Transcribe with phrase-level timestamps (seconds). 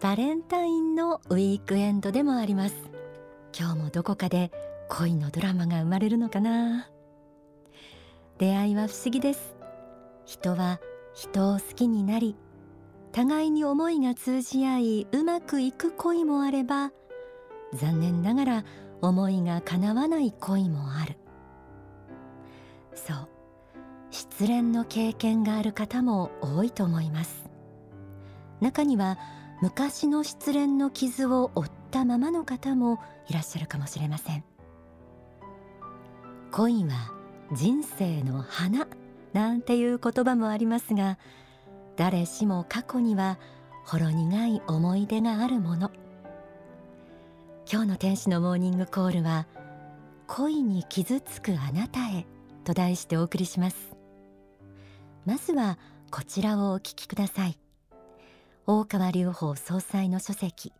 [0.00, 2.74] バレンタインのウィークエンドでもあります。
[3.58, 4.52] 今日もどこかで
[4.90, 6.90] 恋のドラマが生まれるのかな。
[8.36, 9.56] 出会いは不思議です。
[10.26, 10.80] 人は
[11.14, 12.36] 人を好きになり
[13.10, 16.92] 互いに思いが通じ合いうまくいく恋もあれば
[17.72, 18.64] 残念ながら
[19.00, 21.16] 思いが叶わない恋もある。
[22.94, 23.28] そう。
[24.10, 27.48] 失恋の経験がある方も多いと思います。
[28.60, 29.18] 中には
[29.62, 34.44] 昔の失恋の傷を負ったままの方もいらっしゃるかもしれません。
[36.52, 37.12] 恋は
[37.52, 38.86] 人生の花
[39.32, 41.18] なんていう言葉もありますが
[41.96, 43.38] 誰しも過去には
[43.84, 45.90] ほろ苦い思い出があるもの。
[47.70, 49.46] 今日の天使のモーニングコールは
[50.26, 52.26] 恋に傷つくあなたへ
[52.64, 53.96] と題してお送りします。
[55.24, 55.78] まずは
[56.10, 57.58] こちらをお聞きください。
[58.68, 60.72] 大川隆法総裁の書籍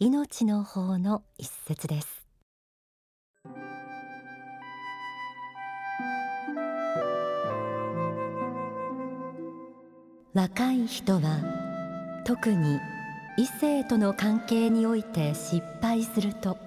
[0.00, 2.26] 命の法の一節です。
[10.34, 12.80] 若い人は特に
[13.38, 16.58] 異性との関係において失敗すると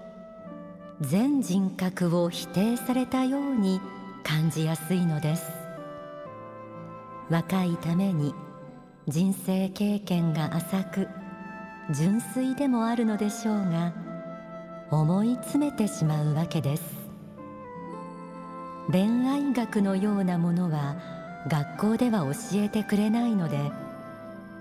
[1.02, 3.82] 全人格を否定されたように
[4.24, 5.52] 感じやすいのです。
[7.30, 8.34] 若いために
[9.10, 11.08] 人生経験が浅く
[11.90, 13.92] 純粋でもあるのでしょうが
[14.92, 16.84] 思い詰めてしまうわけです。
[18.92, 20.96] 恋愛学のようなものは
[21.48, 23.58] 学校では教えてくれないので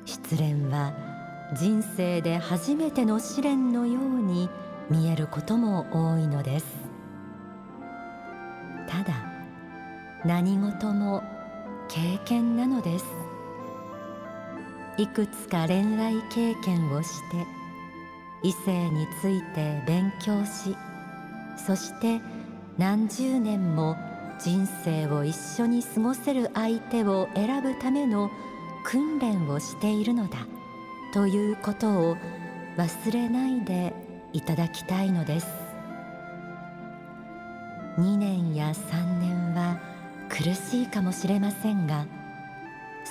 [0.07, 0.95] 失恋は
[1.55, 4.49] 人生で初めての試練のように
[4.89, 6.67] 見えることも多いのです。
[8.89, 9.15] ただ
[10.25, 11.23] 何事も
[11.91, 13.28] 経験なのです。
[14.99, 17.47] いくつか恋愛経験をして
[18.43, 20.77] 異性について勉強し
[21.67, 22.21] そして
[22.77, 23.97] 何十年も
[24.41, 28.31] 人生を一緒に過ごせる相手を選ぶための
[28.85, 30.47] 訓練をしているのだ
[31.13, 32.17] ということを
[32.77, 33.93] 忘れないで
[34.33, 35.69] いただきたいのです。
[37.99, 39.77] 2年や3年は
[40.29, 42.07] 苦しいかもしれませんが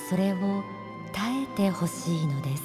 [0.09, 0.63] それを
[1.13, 2.63] 耐えてほしいのです。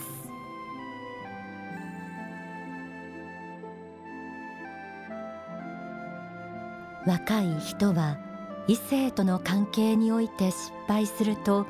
[7.07, 8.19] 若い人は
[8.69, 11.67] 異性との関係において失敗すると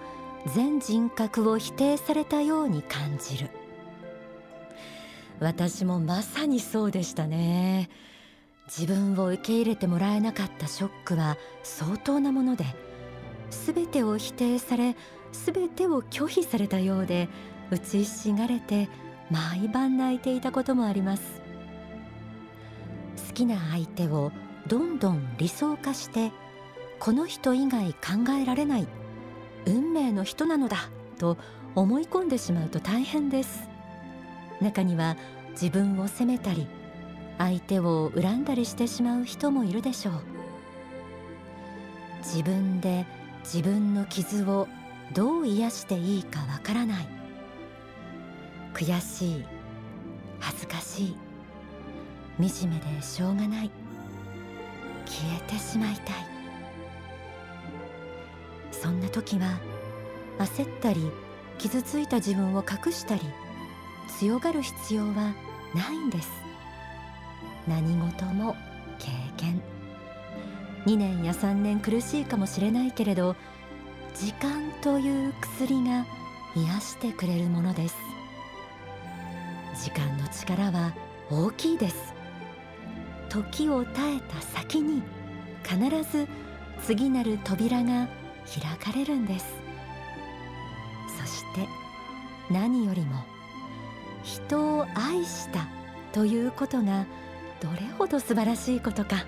[0.55, 3.49] 全人格を否定されたように感じる。
[5.41, 7.89] 私もまさにそうでしたね。
[8.67, 12.65] 自分を受け入れてもらえなかったショックは相当なもので
[13.51, 14.97] 全てを否定され
[15.33, 17.29] 全てを拒否されたようで
[17.71, 18.89] 打ちひしがれて
[19.31, 21.41] 毎晩泣いていたこともあります。
[23.29, 24.31] 好きな相手を
[24.67, 26.33] どんどん理想化して
[26.99, 28.87] この人以外考えられない
[29.67, 31.39] 運命の人なのだと
[31.75, 33.69] 思い込んでしまうと大変です。
[34.61, 35.17] 中には
[35.53, 36.67] 自分を責めたり
[37.39, 40.15] 相手を恨んだりしてしまう人もいるでしょう。
[42.19, 43.07] 自分で
[43.43, 44.69] 自分の傷を
[45.15, 47.09] どう癒していいかわからない。
[48.75, 49.45] 悔しい
[50.41, 51.17] 恥ずかしい
[52.39, 53.71] 惨めでしょうがない。
[55.07, 56.05] 消えてしまいたい。
[58.71, 59.61] そんな時は
[60.39, 61.11] 焦ったり
[61.59, 63.21] 傷ついた自分を隠したり
[64.19, 65.35] 強がる必要は
[65.75, 66.31] ないんです。
[67.69, 68.57] 何事も
[68.99, 69.63] 経験。
[70.87, 73.37] 2年や3年苦しいかもしれないけれど
[74.15, 76.07] 時間という薬が
[76.55, 77.97] 癒してくれるものです。
[79.83, 80.93] 時間の力は
[81.31, 82.13] 大きいです。
[83.29, 85.03] 時を耐えた先に
[85.65, 85.79] 必
[86.11, 86.29] ず
[86.83, 88.09] 次なる扉が
[88.47, 89.47] 開かれるんです。
[91.19, 91.67] そして
[92.51, 93.25] 何よりも
[94.23, 95.67] 人を愛した
[96.13, 97.07] ということが
[97.61, 99.25] どれほど素晴らしいことか。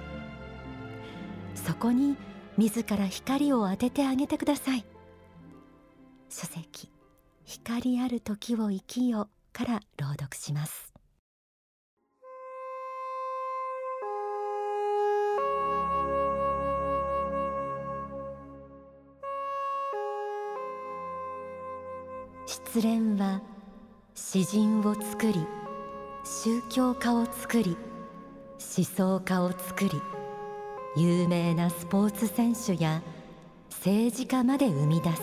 [1.55, 2.17] そこに
[2.57, 4.85] 自ら光を当ててあげてください。
[6.29, 6.91] 書籍
[7.45, 10.93] 光ある時を生きよから朗読します。
[22.47, 23.41] 失恋は
[24.15, 25.47] 詩人を作り
[26.25, 27.77] 宗教家を作り
[28.77, 29.91] 思想家を作り
[30.97, 33.03] 有名なスポーツ選手や
[33.71, 35.23] 政治家まで生み出す。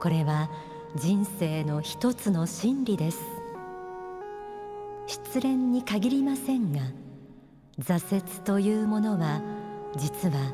[0.00, 0.50] これは
[0.94, 3.18] 人生の一つの真理です。
[5.06, 6.80] 失恋に限りませんが
[7.80, 9.42] 挫折というものは
[9.96, 10.52] 実は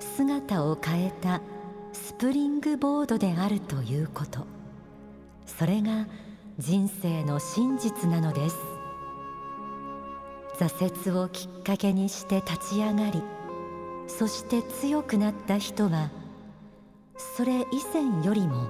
[0.00, 1.40] 姿を変えた
[1.92, 4.46] スプリングボードであるということ。
[5.46, 6.06] それが
[6.58, 8.75] 人生の真実なのです。
[10.58, 13.22] 挫折をきっかけにして立ち上がり
[14.08, 16.10] そして強くなった人は
[17.36, 18.68] それ以前よりも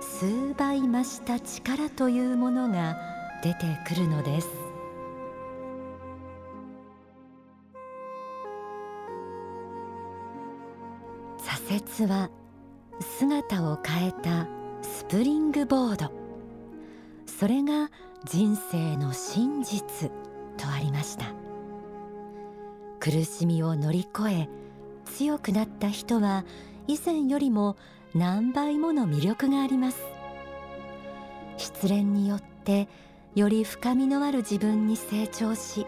[0.00, 2.96] 数倍増した力というものが
[3.42, 4.48] 出てくるのです。
[11.38, 12.30] 挫折は
[13.00, 14.46] 姿を変えた
[14.82, 16.12] スプリングボード。
[17.26, 17.90] それが
[18.24, 20.10] 人生の真実。
[21.00, 21.24] ました。
[23.00, 24.48] 苦しみを乗り越え
[25.06, 26.44] 強くなった人は
[26.86, 27.76] 以前よりも
[28.14, 29.98] 何倍もの魅力があります。
[31.56, 32.88] 失恋によって
[33.34, 35.86] より深みのある自分に成長し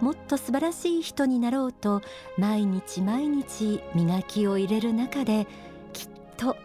[0.00, 2.02] もっと素晴らしい人になろうと
[2.36, 5.46] 毎日毎日磨きを入れる中で
[5.92, 6.56] きっと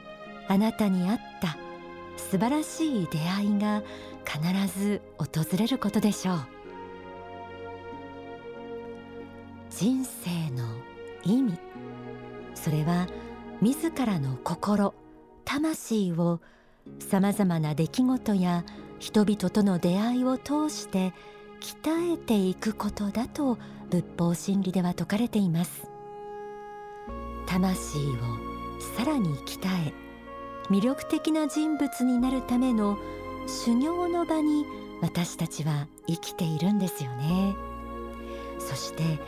[0.47, 1.57] あなたに合った
[2.17, 3.81] 素晴らしい出会いが
[4.25, 6.62] 必ず訪れることでしょう。
[9.75, 10.67] 人生の
[11.23, 11.57] 意味。
[12.53, 13.07] それは
[13.59, 14.93] 自らの心
[15.45, 16.41] 魂を
[16.99, 18.63] さまざまな出来事や
[18.99, 21.13] 人々との出会いを通して
[21.59, 23.57] 鍛えていくことだと
[23.89, 25.87] 仏法真理では説かれています。
[27.47, 28.01] 魂を
[28.95, 29.93] さらに鍛え
[30.69, 32.97] 魅力的な人物になるための
[33.47, 34.65] 修行の場に
[35.01, 37.55] 私たちは生きているんですよね。
[38.59, 39.19] そして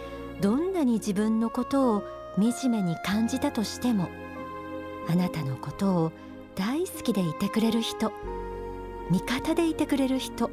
[0.41, 2.03] どんなに自分のことを
[2.37, 4.09] 惨めに感じたとしても
[5.07, 6.11] あなたのことを
[6.55, 8.11] 大好きでいてくれる人
[9.09, 10.49] 味方でいてくれる人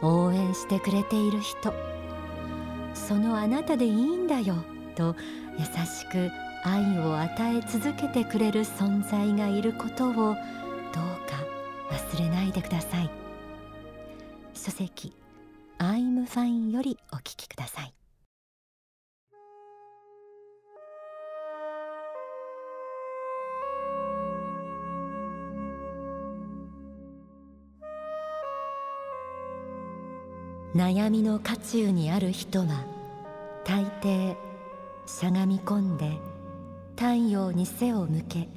[0.00, 1.72] 応援してくれている人
[2.94, 4.56] そのあなたでいいんだよ
[4.94, 5.16] と
[5.58, 6.30] 優しく
[6.64, 10.36] 愛を与え続けてくれる存在がいることをどうか
[11.90, 13.10] 忘れないでください。
[14.54, 15.12] 書籍
[15.78, 18.01] 「I'm fine」よりお聞きください。
[30.74, 32.84] 悩みの渦中にある人は
[33.64, 34.36] 大抵
[35.06, 36.18] しゃがみ込んで
[36.96, 38.48] 太陽に背を向け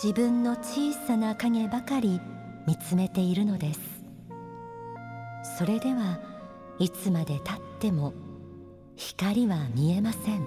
[0.00, 2.20] 自分の小さな影ばかり
[2.66, 3.80] 見つめているのです。
[5.58, 6.20] それでは
[6.78, 8.12] いつまでたっても
[8.94, 10.46] 光は見えません。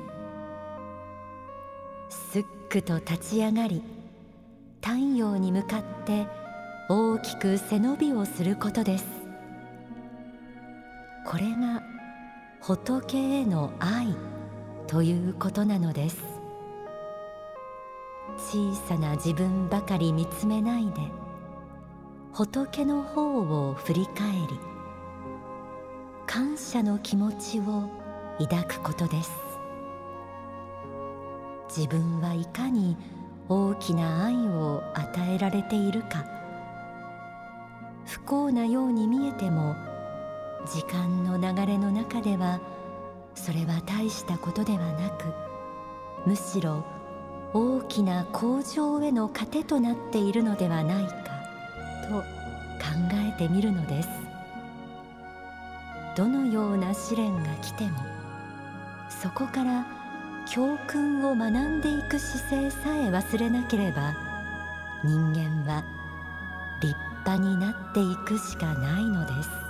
[2.09, 3.81] すっくと立ち上がり
[4.81, 6.27] 太陽に向かって
[6.87, 9.20] 大きく背伸びをすることです。
[11.31, 11.81] これが
[12.59, 14.17] 仏への愛
[14.85, 16.21] ということなのです。
[18.37, 20.99] 小さな自分ばかり見つめないで
[22.33, 24.59] 仏の方を振り返り
[26.25, 27.89] 感謝の気持ちを
[28.37, 29.31] 抱くことです。
[31.73, 32.97] 自分はいかに
[33.47, 36.25] 大きな愛を与えられているか。
[38.05, 39.90] 不幸なように見えても
[40.65, 42.59] 時間の流れの中では
[43.35, 45.25] それは大したことではなく
[46.25, 46.85] むしろ
[47.53, 51.13] 大きな向上への糧となっているのではないか
[52.07, 52.25] と考
[53.13, 54.09] えてみるのです。
[56.15, 57.91] どのような試練が来ても
[59.09, 59.85] そこから
[60.49, 64.13] 教訓を学んでいく姿勢さえ忘れなければ
[65.03, 65.83] 人間は
[66.81, 69.60] 立派になっていくしかないのです。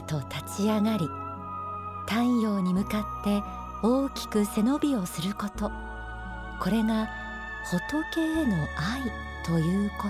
[0.00, 1.08] くと立ち上がり
[2.08, 3.42] 太陽に向かって
[3.82, 5.70] 大きく背伸びをすること。
[6.60, 7.08] これが
[7.70, 9.02] 仏への愛
[9.46, 10.08] というこ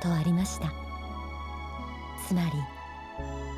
[0.00, 0.72] ととありました。
[2.26, 2.50] つまり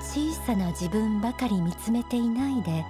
[0.00, 2.84] 小さな自分ばかり見つめていないで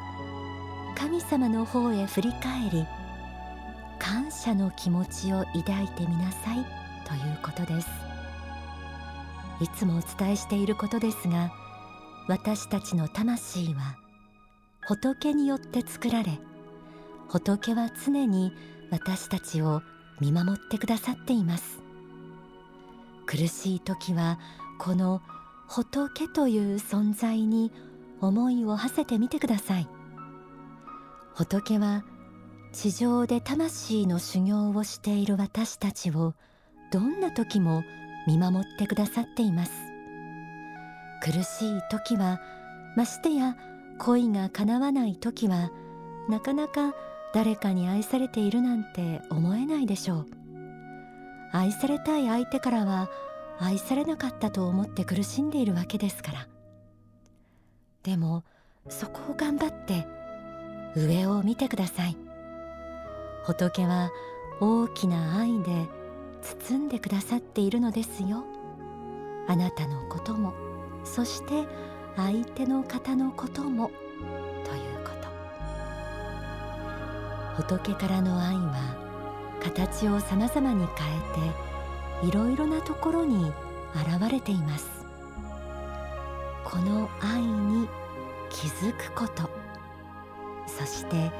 [0.96, 2.86] 神様の方へ振り返り
[3.98, 6.66] 感謝の気持ちを抱いてみなさい
[7.06, 7.88] ということです。
[9.60, 11.52] いつもお伝えしていることですが
[12.28, 13.96] 私たちの魂は
[14.86, 16.38] 仏によって作られ
[17.28, 18.52] 仏は常に
[18.90, 19.82] 私たちを
[20.20, 21.78] 見守ってくださっています。
[23.26, 24.38] 苦しい時は
[24.78, 25.22] この
[25.68, 27.70] 仏という存在に
[28.20, 29.88] 思いを馳せてみてください。
[31.34, 32.04] 仏は
[32.72, 36.34] 地上で魂の修行をしている私たちを
[36.92, 37.84] どんな時も
[38.26, 39.87] 見守ってくださっています。
[41.22, 42.40] 苦しい時は
[42.96, 43.56] ましてや
[43.98, 45.70] 恋が叶わない時は
[46.28, 46.94] なかなか
[47.34, 50.26] 誰かに愛されているなんて思えないでしょう。
[51.52, 53.08] 愛されたい相手からは
[53.58, 56.48] 愛されなかったと思って苦しんでいるわけですから。
[58.02, 58.44] でも
[58.88, 60.06] そこを頑張って
[60.94, 62.16] 上を見てください。
[63.44, 64.10] 仏は
[64.60, 65.86] 大きな愛で
[66.42, 68.44] 包んでくださっているのですよ。
[69.46, 70.67] あなたのことも。
[71.04, 71.66] そして
[72.16, 73.90] 相手の方のことも
[74.64, 75.10] というこ
[77.56, 77.62] と。
[77.62, 78.96] 仏からの愛は
[79.62, 83.52] 形をさまざまに変えていろいろなところに
[83.94, 85.06] 現れています。
[86.64, 87.88] この愛に
[88.50, 89.48] 気づくこと。
[90.66, 91.32] そして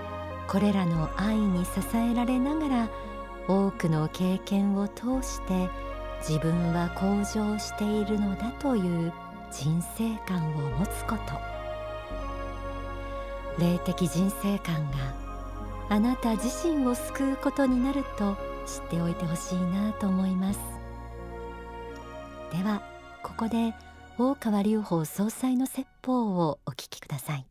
[0.49, 2.89] これらの愛に支えられながら
[3.47, 5.69] 多くの経験を通して
[6.21, 9.13] 自分は向上しているのだという
[9.51, 11.59] 人生観を持つこと。
[13.59, 15.15] 霊的人生観が
[15.89, 18.37] あなた自身を救うことになると
[18.67, 20.61] 知っておいてほしいなと思います。
[22.53, 22.83] では
[23.23, 23.75] ここで
[24.19, 27.47] 大川隆法総裁の説法をお聞きください。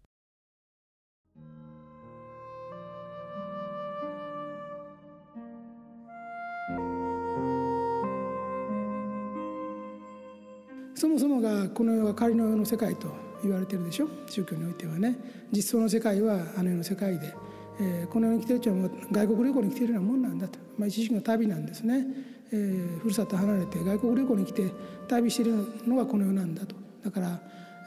[10.97, 13.07] そもそもがこの世は仮の世の世界と
[13.43, 14.09] 言われてるでしょ？
[14.25, 15.15] 宗教においてはね。
[15.51, 17.35] 実相の世界はあの世の世界で、
[17.79, 22.03] えー、この世に来てるというのは外国旅行に来てるようなもんなんだと、まあ、一時期の旅なんですね、
[22.51, 24.71] えー、ふるさと離れて外国旅行に来て
[25.07, 25.53] 旅してる
[25.85, 26.75] のがこの世なんだと。
[27.05, 27.39] だから、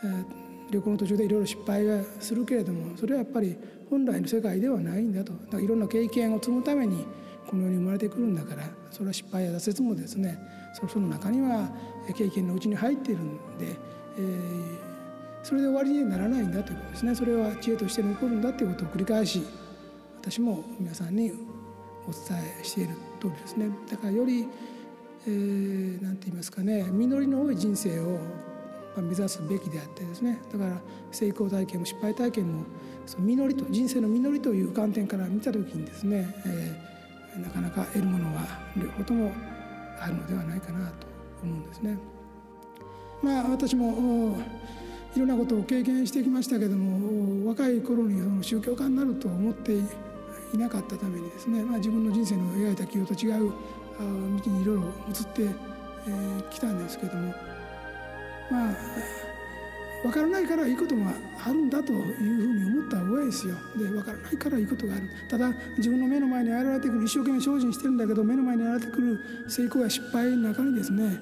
[0.05, 0.25] えー、
[0.71, 3.57] 旅行の途中でいろいろ失敗はするけれどもそれはやっぱり
[3.91, 5.33] 本来の世界ではないんだと。
[5.33, 7.05] だからいろんな経験を積むために
[7.49, 10.39] この世に生まれてくるんだからそれは失敗や挫折もですね
[10.89, 11.69] その中には
[12.17, 13.77] 経験のうちに入っているんで、
[14.17, 14.79] えー、
[15.43, 17.15] それで終わりにならないんだということですね。
[17.15, 19.43] それは知恵として残るんだということを繰り返し
[20.21, 21.33] 私も皆さんに
[22.07, 23.71] お伝えしている通りですね。
[23.91, 24.49] だからより何、
[25.27, 28.19] えー、て言いますかね実りの多い人生を
[28.97, 30.41] 目指すべきであってですね。
[30.53, 30.81] だから
[31.11, 32.65] 成功体験も失敗体験も
[33.07, 36.90] その実りと人生の実りという観点から見た時にですね、え、
[37.39, 38.43] なかなか得るものは
[38.77, 39.33] 両方とも
[40.01, 41.07] あるのではないかなと
[41.43, 41.99] 思うんですね。
[43.23, 44.37] まあ私も
[45.15, 49.73] いろんなことを経験してきましたけども若い頃にその宗教家になると思って
[50.55, 53.53] いなかったためにですね、まあ、自分の人生の描いた記憶と違う
[53.99, 55.55] 道にいろいろ移って
[56.51, 57.35] きたんですけども
[58.51, 58.75] まあ
[60.03, 61.13] 分からないからいいことが
[61.45, 63.55] あるんだというふうに思った方がいいですよ。
[63.77, 65.03] で分からないからいいことがある。
[65.29, 71.19] ただ自分の目の前に現れてくる一生懸命精進してるんだけど目の前に現れてくる成功や失敗の中にですね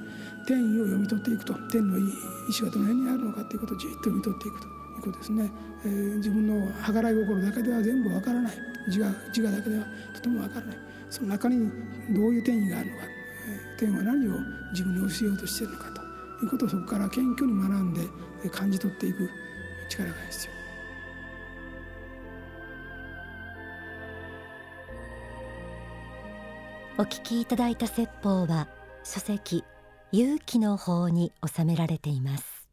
[0.46, 1.54] 天意を読み取っていくと。
[1.70, 2.02] 天の意
[2.52, 5.50] 志がどの辺にあるのかということをじっと読み取っていくということですね、
[5.84, 8.52] えー、自分の計らい心だけでは全部分からない。
[8.86, 10.76] 自我自我だけではとても分からない。
[11.10, 11.68] その中に
[12.10, 13.02] どういう天意があるのか、
[13.48, 14.38] えー、天は何を
[14.72, 15.97] 自分に教えようとしているのかと。
[16.42, 18.00] いうことをそこから謙虚に学んで
[18.50, 19.28] 感じ取っていく
[19.88, 20.58] 力が必要。
[27.00, 28.66] お聞きいただいた説法は
[29.04, 29.62] 書籍
[30.10, 32.66] 勇気の法に収められています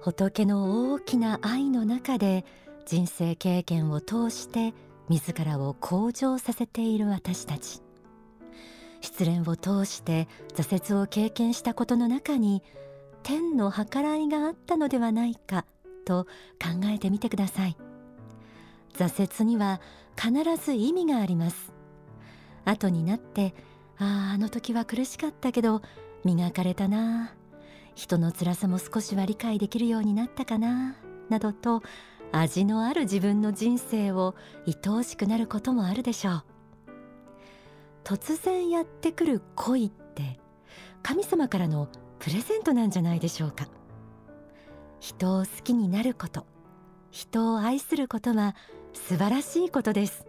[0.00, 2.46] 仏の大きな愛の中で
[2.86, 4.72] 人生経験を通して
[5.10, 7.82] 自らを向上させている私たち
[9.02, 12.62] 失恋を通して挫折を経験したことの中に
[13.22, 15.66] 天の計らいがあったのではないか
[16.04, 16.24] と
[16.60, 17.76] 考えてみてください。
[18.94, 19.80] 挫折には
[20.16, 20.32] 必
[20.62, 21.72] ず意味があります。
[22.64, 23.54] 後になって
[23.98, 25.82] あああの時は苦しかったけど
[26.24, 27.34] 磨かれたな
[27.94, 30.96] 人の辛さも少しは理解できるようになったかな
[31.28, 31.82] などと
[32.30, 34.34] 味のある自分の人生を
[34.66, 36.51] 愛おしくなることもあるでしょう。
[38.04, 40.40] 突然やってくる恋って
[41.02, 43.68] 神様からのプレゼントなんじゃないでしょうか。
[45.00, 46.46] 人を好きになること
[47.10, 48.54] 人を愛することは
[48.92, 50.26] 素晴らしいことです。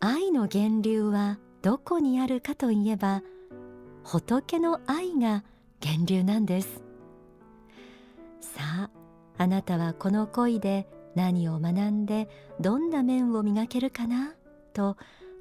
[0.00, 3.22] 愛の源流はどこにあるかといえば
[4.02, 5.44] 仏の愛が
[5.80, 6.82] 源流なんです。
[8.40, 8.90] さあ
[9.38, 12.28] あなたはこの恋で何を学んで
[12.58, 14.34] どんな面を磨けるかな？
[14.72, 14.96] と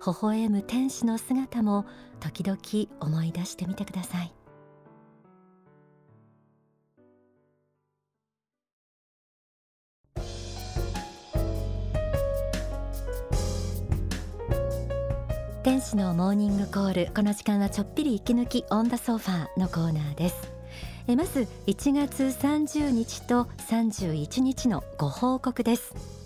[0.05, 1.86] 微笑む天使の姿も
[2.20, 2.60] 時々
[3.00, 4.34] 思い出してみてください。
[15.63, 20.51] 天使のモーニングコールこの時間はちょっぴり息抜きオンダソファーのコーナーです。
[21.08, 26.20] えまず1月30日と31日のご報告です。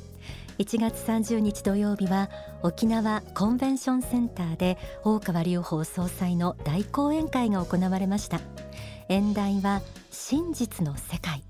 [0.58, 2.30] 1月30日土曜日は
[2.64, 8.40] 沖縄コンベンションセンターで大川隆法総裁の大講演会が行われました。
[9.10, 9.82] 演題は
[10.12, 11.44] 真実の世界。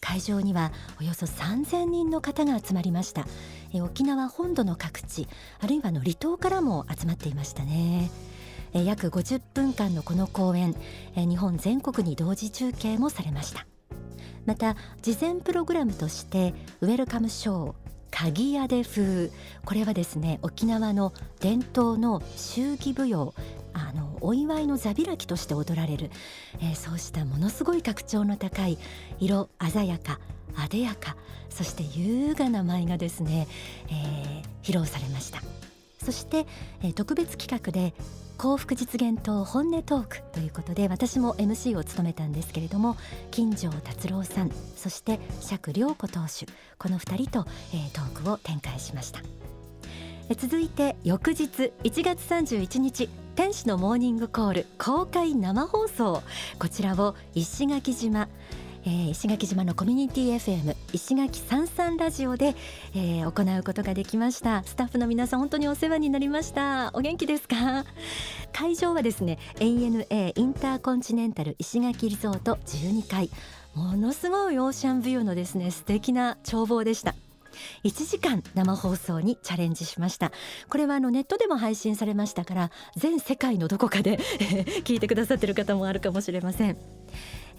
[0.00, 3.26] 会場にはおよそ3000人の方が集まりました。
[3.74, 5.28] 沖縄本土の各地
[5.60, 8.10] あるいはの離島からも集まっていましたね。
[8.72, 10.74] 約50分間のこの公演
[11.14, 13.66] 日本全国に同時中継もされました。
[14.46, 19.32] また事前プログラムとしてウェルカムショー鍵屋で風。
[19.64, 23.34] これはですね沖縄の伝統の祝儀舞踊
[23.72, 26.10] あのお祝いの座開きとして踊られる、
[26.60, 28.78] えー、そうしたものすごい格調の高い
[29.18, 30.20] 色鮮やか
[30.54, 31.16] あでやか
[31.48, 33.48] そして優雅な舞がですね、
[33.88, 35.40] えー、披露されました。
[36.02, 36.46] そして、
[36.82, 37.94] えー、特別企画で
[38.36, 42.96] 幸福実現党本音トークということで私も MC を務めたんですけれども
[43.30, 46.46] 金城達郎さんそして釈良子投手
[46.78, 49.20] この2人と、えー、トークを展開しました。
[50.34, 56.22] 続いて翌日1月31日天使のモーニングコール公開生放送。
[56.58, 58.28] こちらを石垣島
[58.84, 62.56] えー、石垣島のコミュニティ FM 石垣三三ラジオで、
[62.94, 64.64] えー、行うことができました。
[64.64, 66.90] スタッフの皆さん本当にお世話になりました。
[66.92, 67.84] お元気ですか？
[68.52, 73.30] 会場はですね ANA インターコンチネンタル石垣リゾート12階。
[73.74, 77.14] ものすごいオーシャンビューのですね素敵な眺望でした。
[77.84, 80.32] 1時間生放送にチャレンジしました。
[80.68, 84.18] これはあのネットでも配信されましたから全世界のどこかで
[84.84, 86.76] 聞いてくださってる方もあるかもしれません。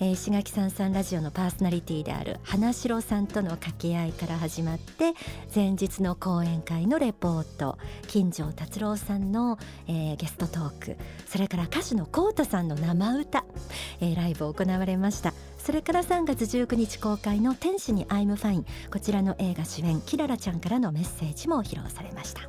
[0.03, 5.13] えー、石垣さんさんラジオのパーソナリティである花城さんとの掛け合いから始まって
[5.55, 13.45] 前日の講演会のレポート金城達郎さんの、えー、ゲストトークそれから歌手のコウタさんの生歌、
[14.01, 22.41] えー、ライブを行われましたそれから3月19日公開の「天使にアイムファイン」こちらの映画主演キララちゃんからのメッセージも披露されました。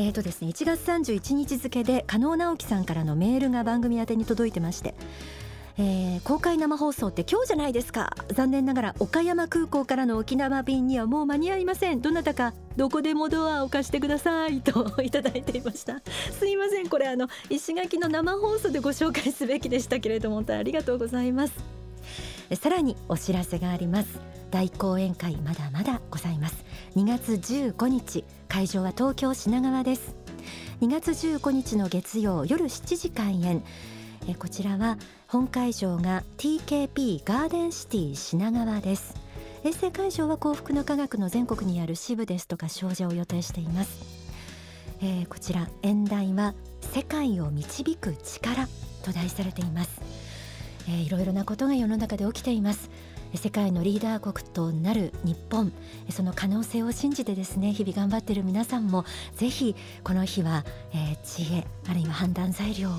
[0.00, 4.94] えーとですね、1月31日付で加納直樹さんからのメールが番組宛てに届いてまして
[5.80, 8.12] えー、公開生放送って今日じゃないですか。
[8.32, 12.02] 残念ながら岡山空港からの沖縄便にはもう間に合いません。
[12.02, 16.02] どなたかどこでもドアを貸してくださいと いただいていました。
[16.36, 16.88] すいません。
[16.88, 21.54] これあの石垣の生放送でご紹介すべきでしたけれども本当ありがとうございます。
[22.60, 24.18] さらにお知らせがあります。
[24.50, 26.64] 大講演会まだまだございます。
[26.96, 30.16] 2月15日会場は東京品川です。
[30.80, 33.62] 2月15日の月曜夜7時開演。
[34.28, 39.28] えこちらは本会場が TKP ガーデンシティ品川です。
[39.64, 44.04] 衛星会場は幸福の科学の全国にある支部ですとか少女を予定しています、
[45.00, 48.68] えー、こちら演題は世界を導く力
[49.02, 50.00] と題されています、
[50.88, 52.90] えー、いろいろなことが世の中で起きています。
[53.34, 55.70] 世界のリーダー国となる日本。
[56.08, 60.64] その可能性を信じてですね日々頑張っている皆さんもぜひこの日は、
[60.94, 62.92] えー、知恵あるいは判断材料を、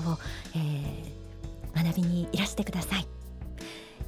[0.54, 1.19] えー、
[1.74, 3.06] 学びにいらしてください。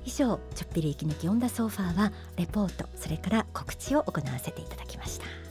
[0.04, 5.41] 以上ちょっぴり息抜きオンダソファーはレポートそれから告知を行わせていただきました。